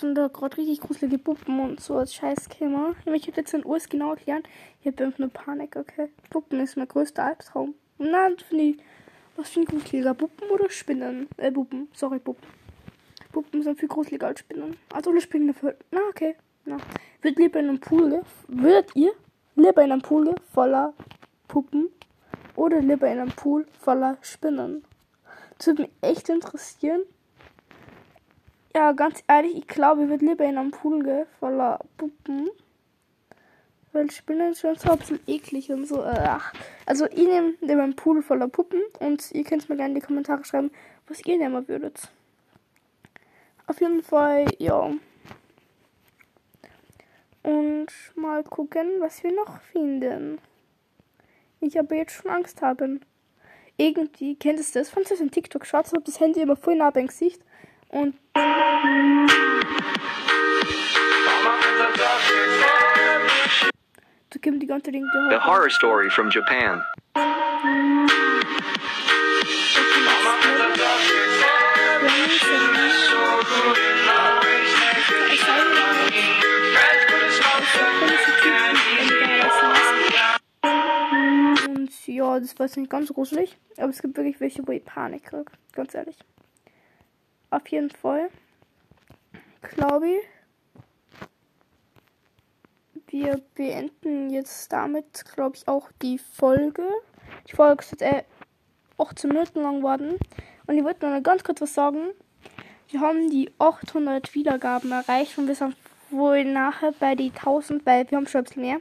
sind 0.00 0.14
da 0.14 0.28
gerade 0.28 0.56
richtig 0.56 0.80
gruselige 0.80 1.18
Puppen 1.18 1.60
und 1.60 1.80
so 1.80 1.96
als 1.96 2.14
Scheißkämmer. 2.14 2.94
Ich 3.00 3.06
möchte 3.06 3.32
jetzt 3.32 3.52
den 3.52 3.64
Urs 3.64 3.88
genau 3.88 4.10
erklären. 4.10 4.42
Ich 4.80 4.86
habe 4.86 5.04
einfach 5.04 5.18
nur 5.18 5.28
Panik, 5.28 5.76
okay? 5.76 6.08
Puppen 6.30 6.60
ist 6.60 6.76
mein 6.76 6.88
größter 6.88 7.24
Albtraum. 7.24 7.74
Nein, 7.98 8.36
finde 8.38 8.64
ich. 8.64 8.78
Was 9.36 9.50
finde 9.50 9.68
ich 9.72 9.78
gruseliger? 9.78 10.14
Puppen 10.14 10.50
oder 10.50 10.70
Spinnen? 10.70 11.28
Äh, 11.36 11.52
Puppen. 11.52 11.88
Sorry, 11.92 12.18
Puppen. 12.18 12.59
Puppen 13.32 13.62
sind 13.62 13.78
viel 13.78 13.88
gruseliger 13.88 14.28
als 14.28 14.40
Spinnen. 14.40 14.76
Also 14.92 15.10
alle 15.10 15.20
Spinnen 15.20 15.48
dafür. 15.48 15.76
Na, 15.90 16.00
okay. 16.08 16.36
Na. 16.64 16.76
Würdet 17.22 17.38
lieber 17.38 17.60
in 17.60 17.68
einem 17.68 17.80
Pool, 17.80 18.22
würdet 18.48 18.94
ihr 18.94 19.12
lieber 19.56 19.82
in 19.82 19.92
einem 19.92 20.02
Pool 20.02 20.34
voller 20.52 20.94
Puppen 21.48 21.88
oder 22.56 22.80
lieber 22.80 23.08
in 23.10 23.18
einem 23.18 23.30
Pool 23.32 23.66
voller 23.78 24.18
Spinnen? 24.22 24.84
Das 25.58 25.66
würde 25.68 25.82
mich 25.82 25.90
echt 26.00 26.28
interessieren. 26.28 27.02
Ja, 28.74 28.92
ganz 28.92 29.22
ehrlich, 29.26 29.56
ich 29.56 29.66
glaube, 29.66 30.04
ich 30.04 30.08
würde 30.08 30.24
lieber 30.24 30.44
in 30.44 30.56
einem 30.56 30.70
Pool 30.70 31.26
voller 31.38 31.80
Puppen. 31.96 32.48
Weil 33.92 34.10
Spinnen 34.10 34.54
schon 34.54 34.76
so 34.76 34.92
ein 34.92 34.98
bisschen 34.98 35.18
eklig 35.26 35.70
und 35.72 35.86
so. 35.86 36.02
äh, 36.02 36.14
Ach. 36.20 36.52
Also 36.86 37.06
ich 37.06 37.26
nehme 37.26 37.54
lieber 37.60 37.82
einen 37.82 37.96
Pool 37.96 38.22
voller 38.22 38.46
Puppen 38.46 38.80
und 39.00 39.32
ihr 39.32 39.42
könnt 39.42 39.68
mir 39.68 39.76
gerne 39.76 39.94
in 39.94 40.00
die 40.00 40.06
Kommentare 40.06 40.44
schreiben, 40.44 40.70
was 41.08 41.24
ihr 41.26 41.38
nehmen 41.38 41.66
würdet. 41.66 42.08
Auf 43.70 43.80
jeden 43.80 44.02
Fall, 44.02 44.46
ja. 44.58 44.90
Und 47.44 47.86
mal 48.16 48.42
gucken, 48.42 48.96
was 48.98 49.22
wir 49.22 49.32
noch 49.32 49.60
finden. 49.60 50.40
Ich 51.60 51.78
habe 51.78 51.94
jetzt 51.94 52.14
schon 52.14 52.32
Angst 52.32 52.62
haben. 52.62 53.04
Irgendwie, 53.76 54.34
kennt 54.34 54.58
ihr 54.58 54.64
das? 54.74 54.90
Von 54.90 55.04
das 55.08 55.20
in 55.20 55.30
TikTok 55.30 55.64
schaut, 55.64 55.86
so 55.86 55.98
das 55.98 56.18
Handy 56.18 56.40
immer 56.40 56.56
voll 56.56 56.74
nah 56.74 56.90
beim 56.90 57.06
Gesicht. 57.06 57.42
Und 57.90 58.16
da 58.34 58.42
kommen 64.42 64.58
die 64.58 64.66
ganze 64.66 64.90
Dinge 64.90 65.06
The 65.30 65.38
horror 65.38 65.70
story 65.70 66.10
from 66.10 66.28
Japan. 66.28 66.82
Jetzt 82.58 82.76
nicht 82.76 82.90
ganz 82.90 83.12
gruselig. 83.12 83.56
Aber 83.76 83.88
es 83.88 84.02
gibt 84.02 84.16
wirklich 84.16 84.40
welche, 84.40 84.66
wo 84.66 84.72
ich 84.72 84.84
Panik 84.84 85.24
kriege. 85.24 85.50
Ganz 85.72 85.94
ehrlich. 85.94 86.16
Auf 87.50 87.66
jeden 87.68 87.90
Fall. 87.90 88.30
Glaube 89.62 90.08
ich. 90.10 90.22
Wir 93.08 93.40
beenden 93.56 94.30
jetzt 94.30 94.72
damit, 94.72 95.24
glaube 95.34 95.56
ich, 95.56 95.66
auch 95.66 95.90
die 96.00 96.18
Folge. 96.18 96.86
Die 97.48 97.56
Folge 97.56 97.82
ist 97.82 97.90
jetzt 97.90 98.02
äh, 98.02 98.22
18 98.98 99.30
Minuten 99.30 99.62
lang 99.62 99.78
geworden. 99.78 100.18
Und 100.66 100.76
ich 100.76 100.84
wollte 100.84 101.08
noch 101.08 101.22
ganz 101.22 101.42
kurz 101.42 101.60
was 101.60 101.74
sagen. 101.74 102.10
Wir 102.88 103.00
haben 103.00 103.30
die 103.30 103.50
800 103.58 104.34
Wiedergaben 104.34 104.92
erreicht 104.92 105.38
und 105.38 105.48
wir 105.48 105.54
sind 105.54 105.76
wohl 106.10 106.44
nachher 106.44 106.92
bei 106.92 107.14
die 107.14 107.30
1000, 107.30 107.84
weil 107.86 108.08
wir 108.10 108.18
haben 108.18 108.26
schon 108.26 108.40
ein 108.40 108.44
bisschen 108.44 108.62
mehr. 108.62 108.78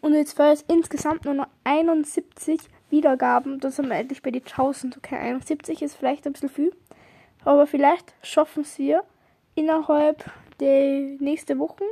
Und 0.00 0.14
jetzt 0.14 0.38
war 0.38 0.52
es 0.52 0.62
insgesamt 0.68 1.24
nur 1.24 1.34
noch 1.34 1.48
71 1.64 2.60
Wiedergaben. 2.90 3.60
Da 3.60 3.70
sind 3.70 3.88
wir 3.88 3.96
endlich 3.96 4.22
bei 4.22 4.30
die 4.30 4.42
1000. 4.42 4.96
Okay, 4.96 5.16
71 5.16 5.82
ist 5.82 5.96
vielleicht 5.96 6.26
ein 6.26 6.32
bisschen 6.32 6.48
viel. 6.48 6.72
Aber 7.44 7.66
vielleicht 7.66 8.12
schaffen 8.22 8.64
wir 8.76 9.04
innerhalb 9.54 10.24
der 10.60 11.16
nächsten 11.18 11.58
Wochen. 11.58 11.84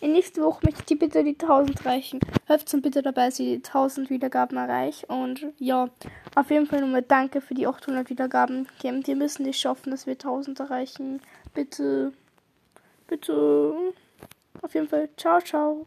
In 0.00 0.12
nächster 0.12 0.42
Woche 0.42 0.64
möchte 0.64 0.80
ich 0.80 0.86
die 0.86 0.96
bitte 0.96 1.22
die 1.22 1.38
1000 1.38 1.86
reichen. 1.86 2.18
Helft 2.46 2.74
uns 2.74 2.82
bitte 2.82 3.02
dabei, 3.02 3.26
dass 3.26 3.38
ich 3.38 3.46
die 3.46 3.64
1000 3.64 4.10
Wiedergaben 4.10 4.58
erreiche. 4.58 5.06
Und 5.06 5.46
ja, 5.58 5.88
auf 6.34 6.50
jeden 6.50 6.66
Fall 6.66 6.80
nochmal 6.80 7.02
danke 7.02 7.40
für 7.40 7.54
die 7.54 7.68
800 7.68 8.10
Wiedergaben. 8.10 8.66
Wir 8.80 9.14
müssen 9.14 9.46
es 9.46 9.56
schaffen, 9.56 9.92
dass 9.92 10.06
wir 10.06 10.14
1000 10.14 10.58
erreichen. 10.58 11.20
Bitte, 11.54 12.12
bitte. 13.06 13.74
Auf 14.60 14.74
jeden 14.74 14.88
Fall, 14.88 15.08
ciao, 15.16 15.40
ciao. 15.40 15.84